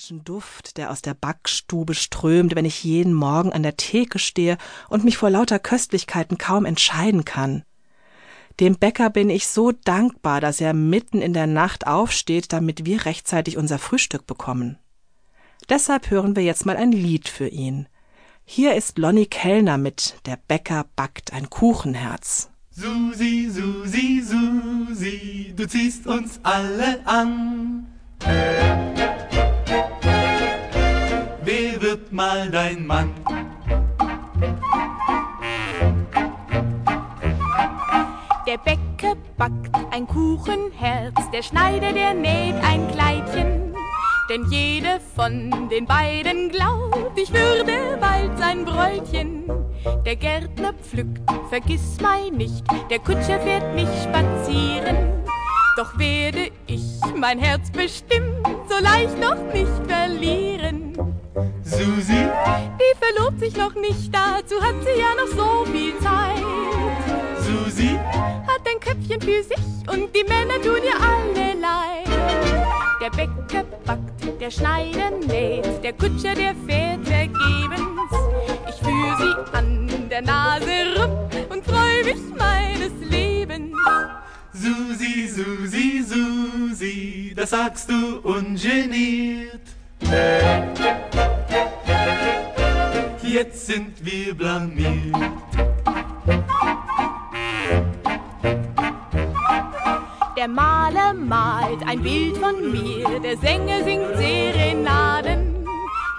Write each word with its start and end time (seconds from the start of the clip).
magischen 0.00 0.24
Duft, 0.24 0.78
der 0.78 0.90
aus 0.90 1.02
der 1.02 1.12
Backstube 1.12 1.92
strömt, 1.92 2.56
wenn 2.56 2.64
ich 2.64 2.84
jeden 2.84 3.12
Morgen 3.12 3.52
an 3.52 3.62
der 3.62 3.76
Theke 3.76 4.18
stehe 4.18 4.56
und 4.88 5.04
mich 5.04 5.18
vor 5.18 5.28
lauter 5.28 5.58
Köstlichkeiten 5.58 6.38
kaum 6.38 6.64
entscheiden 6.64 7.26
kann. 7.26 7.64
Dem 8.60 8.78
Bäcker 8.78 9.10
bin 9.10 9.28
ich 9.28 9.46
so 9.46 9.72
dankbar, 9.72 10.40
dass 10.40 10.58
er 10.58 10.72
mitten 10.72 11.20
in 11.20 11.34
der 11.34 11.46
Nacht 11.46 11.86
aufsteht, 11.86 12.50
damit 12.54 12.86
wir 12.86 13.04
rechtzeitig 13.04 13.58
unser 13.58 13.78
Frühstück 13.78 14.26
bekommen. 14.26 14.78
Deshalb 15.68 16.10
hören 16.10 16.34
wir 16.34 16.44
jetzt 16.44 16.64
mal 16.64 16.78
ein 16.78 16.92
Lied 16.92 17.28
für 17.28 17.48
ihn. 17.48 17.86
Hier 18.46 18.76
ist 18.76 18.96
Lonny 18.96 19.26
Kellner 19.26 19.76
mit 19.76 20.16
Der 20.24 20.38
Bäcker 20.48 20.86
backt 20.96 21.34
ein 21.34 21.50
Kuchenherz. 21.50 22.48
Susi, 22.70 23.50
Susi, 23.50 24.22
Susi, 24.24 25.52
du 25.54 25.68
ziehst 25.68 26.06
uns 26.06 26.40
alle 26.42 27.06
an. 27.06 27.86
Wer 28.20 28.59
mal 32.40 32.50
dein 32.50 32.86
Mann? 32.86 33.14
Der 38.46 38.58
Bäcker 38.58 39.16
backt 39.36 39.76
ein 39.92 40.06
Kuchenherz, 40.06 41.14
der 41.32 41.42
Schneider, 41.42 41.92
der 41.92 42.14
näht 42.14 42.54
ein 42.62 42.90
Kleidchen. 42.90 43.74
Denn 44.28 44.44
jede 44.50 45.00
von 45.14 45.68
den 45.68 45.86
beiden 45.86 46.48
glaubt, 46.48 47.18
ich 47.18 47.32
würde 47.32 47.98
bald 48.00 48.38
sein 48.38 48.64
Bräutchen. 48.64 49.44
Der 50.06 50.16
Gärtner 50.16 50.72
pflückt, 50.72 51.20
vergiss 51.48 51.98
mein 52.00 52.34
nicht, 52.34 52.64
der 52.90 53.00
Kutscher 53.00 53.40
fährt 53.40 53.74
mich 53.74 53.88
spazieren. 54.02 54.96
Doch 55.76 55.98
werde 55.98 56.50
ich 56.66 57.00
mein 57.16 57.38
Herz 57.38 57.70
bestimmt 57.70 58.46
so 58.68 58.82
leicht 58.82 59.18
noch 59.18 59.52
nicht 59.52 59.70
verlieren. 59.88 60.89
Susi, 61.70 62.26
Die 62.80 62.94
verlobt 62.98 63.38
sich 63.38 63.56
noch 63.56 63.74
nicht, 63.76 64.12
dazu 64.12 64.60
hat 64.60 64.74
sie 64.82 64.98
ja 64.98 65.14
noch 65.14 65.28
so 65.36 65.64
viel 65.70 65.96
Zeit. 65.98 66.42
Susi, 67.38 67.96
Hat 68.46 68.66
ein 68.68 68.80
Köpfchen 68.80 69.20
für 69.20 69.42
sich 69.42 69.88
und 69.88 70.14
die 70.14 70.24
Männer 70.24 70.60
tun 70.60 70.82
ihr 70.82 71.00
alle 71.00 71.54
leid. 71.60 72.08
Der 73.00 73.10
Bäcker 73.10 73.64
backt, 73.84 74.40
der 74.40 74.50
Schneider 74.50 75.10
näht, 75.26 75.82
der 75.82 75.92
Kutscher, 75.92 76.34
der 76.34 76.54
fährt 76.66 77.06
vergebens. 77.06 78.12
Ich 78.68 78.74
führ 78.74 79.16
sie 79.18 79.56
an 79.56 79.88
der 80.10 80.22
Nase 80.22 80.98
rum 80.98 81.12
und 81.50 81.64
freu 81.64 82.04
mich 82.04 82.20
meines 82.36 82.92
Lebens. 83.08 83.76
Susi, 84.52 85.28
Susi, 85.28 86.04
Susi, 86.04 87.32
das 87.36 87.50
sagst 87.50 87.88
du 87.88 88.18
ungeniert. 88.22 89.60
Jetzt 93.32 93.66
sind 93.66 94.04
wir 94.04 94.34
blamiert. 94.34 95.14
Der 100.36 100.48
Maler 100.48 101.14
malt 101.14 101.78
ein 101.86 102.02
Bild 102.02 102.38
von 102.38 102.72
mir, 102.72 103.20
der 103.20 103.36
Sänger 103.36 103.84
singt 103.84 104.16
Serenaden. 104.16 105.64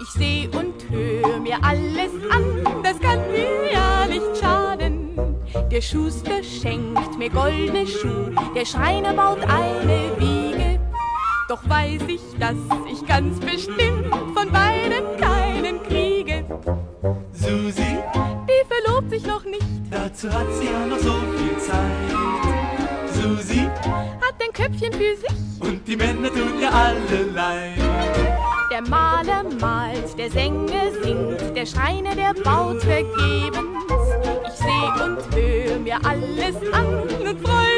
Ich 0.00 0.08
seh 0.10 0.48
und 0.56 0.88
hör 0.88 1.40
mir 1.40 1.58
alles 1.62 2.12
an, 2.30 2.44
das 2.84 3.00
kann 3.00 3.18
mir 3.32 3.72
ja 3.72 4.06
nicht 4.06 4.40
schaden. 4.40 5.16
Der 5.68 5.80
Schuster 5.80 6.44
schenkt 6.44 7.18
mir 7.18 7.30
goldene 7.30 7.88
Schuh, 7.88 8.30
der 8.54 8.64
Schreiner 8.64 9.14
baut 9.14 9.42
eine 9.42 10.12
Wiege. 10.16 10.78
Doch 11.48 11.68
weiß 11.68 12.02
ich, 12.06 12.22
dass 12.38 12.54
ich 12.88 13.04
ganz 13.04 13.40
bestimmt 13.40 14.06
von 14.32 14.48
beiden 14.52 15.19
dazu 20.30 20.38
hat 20.38 20.46
sie 20.58 20.66
ja 20.66 20.86
noch 20.86 20.98
so 20.98 21.12
viel 21.36 21.58
Zeit. 21.58 23.12
Susi, 23.12 23.68
hat 24.20 24.34
ein 24.40 24.52
Köpfchen 24.52 24.92
für 24.92 25.16
sich. 25.16 25.60
und 25.60 25.86
die 25.86 25.96
Männer 25.96 26.28
tun 26.28 26.60
ihr 26.60 26.72
alle 26.72 27.22
leid. 27.34 27.78
Der 28.70 28.82
Maler 28.82 29.44
malt, 29.60 30.16
der 30.16 30.30
Sänger 30.30 30.92
singt, 31.02 31.56
der 31.56 31.66
Schreiner, 31.66 32.14
der 32.14 32.34
baut 32.34 32.82
vergebens. 32.82 33.66
Ich 34.46 34.54
seh 34.54 35.02
und 35.04 35.18
hör 35.34 35.78
mir 35.80 35.98
alles 36.04 36.56
an 36.72 37.02
und 37.02 37.46
freu 37.46 37.69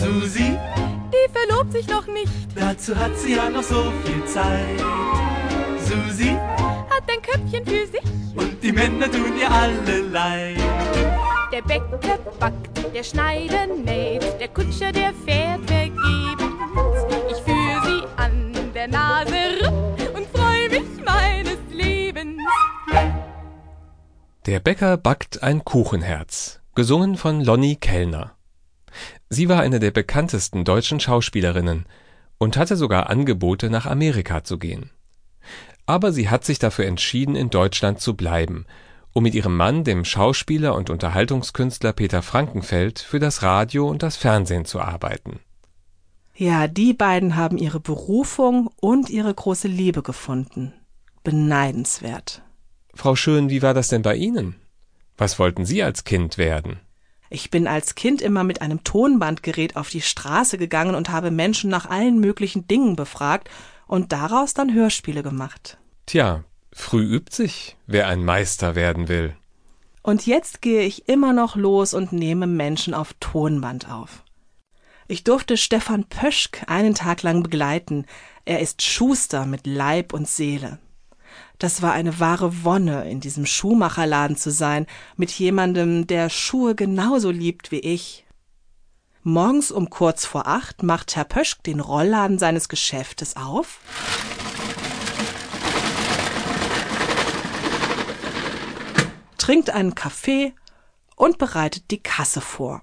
Susi, 0.00 0.56
Die 1.12 1.30
verlobt 1.30 1.72
sich 1.72 1.86
noch 1.86 2.06
nicht, 2.06 2.32
dazu 2.54 2.96
hat 2.96 3.14
sie 3.18 3.34
ja 3.36 3.50
noch 3.50 3.62
so 3.62 3.92
viel 4.02 4.24
Zeit. 4.24 4.80
Susi, 5.78 6.30
hat 6.88 7.04
ein 7.06 7.20
Köpfchen 7.20 7.66
für 7.66 7.86
sich. 7.86 8.02
und 8.34 8.62
die 8.62 8.72
Männer 8.72 9.10
tun 9.10 9.38
ihr 9.38 9.50
alle 9.50 10.00
leid. 10.08 10.56
Der 11.52 11.60
Bäcker 11.62 12.18
backt, 12.38 12.94
der 12.94 13.02
Schneider 13.02 13.66
näht, 13.66 14.24
der 14.40 14.48
Kutscher, 14.48 14.90
der 14.90 15.12
fährt 15.26 15.60
vergebens. 15.68 17.04
Ich 17.30 17.42
führ 17.42 17.82
sie 17.84 18.02
an 18.16 18.54
der 18.74 18.88
Nase 18.88 19.66
rum 19.66 19.94
und 20.14 20.26
freu 20.34 20.68
mich 20.70 21.04
meines 21.04 21.58
Lebens. 21.70 22.40
Der 24.46 24.60
Bäcker 24.60 24.96
backt 24.96 25.42
ein 25.42 25.62
Kuchenherz, 25.62 26.60
gesungen 26.74 27.16
von 27.18 27.44
Lonny 27.44 27.76
Kellner. 27.76 28.32
Sie 29.30 29.48
war 29.48 29.60
eine 29.60 29.78
der 29.78 29.92
bekanntesten 29.92 30.64
deutschen 30.64 30.98
Schauspielerinnen 30.98 31.86
und 32.38 32.56
hatte 32.56 32.76
sogar 32.76 33.08
Angebote, 33.08 33.70
nach 33.70 33.86
Amerika 33.86 34.42
zu 34.42 34.58
gehen. 34.58 34.90
Aber 35.86 36.10
sie 36.10 36.28
hat 36.28 36.44
sich 36.44 36.58
dafür 36.58 36.86
entschieden, 36.86 37.36
in 37.36 37.48
Deutschland 37.48 38.00
zu 38.00 38.16
bleiben, 38.16 38.66
um 39.12 39.22
mit 39.22 39.34
ihrem 39.34 39.56
Mann, 39.56 39.84
dem 39.84 40.04
Schauspieler 40.04 40.74
und 40.74 40.90
Unterhaltungskünstler 40.90 41.92
Peter 41.92 42.22
Frankenfeld, 42.22 42.98
für 42.98 43.20
das 43.20 43.42
Radio 43.42 43.88
und 43.88 44.02
das 44.02 44.16
Fernsehen 44.16 44.64
zu 44.64 44.80
arbeiten. 44.80 45.38
Ja, 46.34 46.66
die 46.66 46.92
beiden 46.92 47.36
haben 47.36 47.56
ihre 47.56 47.80
Berufung 47.80 48.68
und 48.80 49.10
ihre 49.10 49.32
große 49.32 49.68
Liebe 49.68 50.02
gefunden. 50.02 50.72
Beneidenswert. 51.22 52.42
Frau 52.94 53.14
Schön, 53.14 53.48
wie 53.50 53.62
war 53.62 53.74
das 53.74 53.88
denn 53.88 54.02
bei 54.02 54.16
Ihnen? 54.16 54.56
Was 55.16 55.38
wollten 55.38 55.66
Sie 55.66 55.82
als 55.82 56.02
Kind 56.04 56.38
werden? 56.38 56.80
Ich 57.32 57.50
bin 57.50 57.68
als 57.68 57.94
Kind 57.94 58.20
immer 58.20 58.42
mit 58.42 58.60
einem 58.60 58.82
Tonbandgerät 58.82 59.76
auf 59.76 59.88
die 59.88 60.00
Straße 60.00 60.58
gegangen 60.58 60.96
und 60.96 61.10
habe 61.10 61.30
Menschen 61.30 61.70
nach 61.70 61.88
allen 61.88 62.18
möglichen 62.18 62.66
Dingen 62.66 62.96
befragt 62.96 63.48
und 63.86 64.10
daraus 64.10 64.52
dann 64.52 64.74
Hörspiele 64.74 65.22
gemacht. 65.22 65.78
Tja, 66.06 66.42
früh 66.72 67.02
übt 67.02 67.32
sich, 67.34 67.76
wer 67.86 68.08
ein 68.08 68.24
Meister 68.24 68.74
werden 68.74 69.06
will. 69.06 69.36
Und 70.02 70.26
jetzt 70.26 70.60
gehe 70.60 70.82
ich 70.82 71.08
immer 71.08 71.32
noch 71.32 71.54
los 71.54 71.94
und 71.94 72.12
nehme 72.12 72.48
Menschen 72.48 72.94
auf 72.94 73.14
Tonband 73.20 73.88
auf. 73.88 74.24
Ich 75.06 75.22
durfte 75.22 75.56
Stefan 75.56 76.04
Pöschk 76.04 76.64
einen 76.66 76.94
Tag 76.94 77.22
lang 77.22 77.44
begleiten. 77.44 78.06
Er 78.44 78.60
ist 78.60 78.82
Schuster 78.82 79.46
mit 79.46 79.66
Leib 79.66 80.12
und 80.12 80.26
Seele. 80.26 80.78
Das 81.60 81.82
war 81.82 81.92
eine 81.92 82.18
wahre 82.18 82.64
Wonne, 82.64 83.08
in 83.10 83.20
diesem 83.20 83.44
Schuhmacherladen 83.44 84.34
zu 84.34 84.50
sein, 84.50 84.86
mit 85.16 85.30
jemandem, 85.30 86.06
der 86.06 86.30
Schuhe 86.30 86.74
genauso 86.74 87.30
liebt 87.30 87.70
wie 87.70 87.80
ich. 87.80 88.24
Morgens 89.22 89.70
um 89.70 89.90
kurz 89.90 90.24
vor 90.24 90.46
acht 90.46 90.82
macht 90.82 91.14
Herr 91.14 91.24
Pöschk 91.24 91.62
den 91.62 91.80
Rollladen 91.80 92.38
seines 92.38 92.70
Geschäftes 92.70 93.36
auf. 93.36 93.80
trinkt 99.36 99.70
einen 99.70 99.94
Kaffee 99.94 100.54
und 101.16 101.36
bereitet 101.36 101.90
die 101.90 102.02
Kasse 102.02 102.40
vor. 102.40 102.82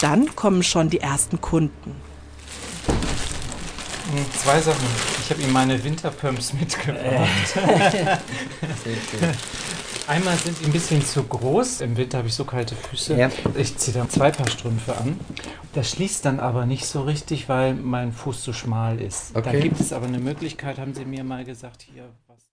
Dann 0.00 0.36
kommen 0.36 0.62
schon 0.62 0.90
die 0.90 1.00
ersten 1.00 1.40
Kunden. 1.40 2.13
Hm, 4.16 4.26
Zwei 4.32 4.60
Sachen. 4.60 4.86
Ich 5.22 5.30
habe 5.30 5.42
ihm 5.42 5.52
meine 5.52 5.82
Winterpumps 5.82 6.52
mitgebracht. 6.60 7.28
Einmal 10.06 10.36
sind 10.36 10.60
die 10.60 10.66
ein 10.66 10.72
bisschen 10.72 11.04
zu 11.04 11.22
groß. 11.22 11.80
Im 11.80 11.96
Winter 11.96 12.18
habe 12.18 12.28
ich 12.28 12.34
so 12.34 12.44
kalte 12.44 12.74
Füße. 12.76 13.16
Ja. 13.16 13.30
Ich 13.56 13.76
ziehe 13.78 13.96
dann 13.96 14.10
zwei 14.10 14.30
Paar 14.30 14.48
Strümpfe 14.50 14.96
an. 14.96 15.18
Das 15.72 15.90
schließt 15.90 16.24
dann 16.26 16.40
aber 16.40 16.66
nicht 16.66 16.86
so 16.86 17.02
richtig, 17.02 17.48
weil 17.48 17.74
mein 17.74 18.12
Fuß 18.12 18.42
zu 18.42 18.52
schmal 18.52 19.00
ist. 19.00 19.34
Da 19.34 19.40
Okay. 19.40 19.60
gibt 19.60 19.80
es 19.80 19.92
aber 19.94 20.06
eine 20.06 20.18
Möglichkeit, 20.18 20.78
haben 20.78 20.92
sie 20.94 21.04
mir 21.06 21.24
mal 21.24 21.44
gesagt, 21.44 21.86
hier 21.92 22.04
was. 22.28 22.36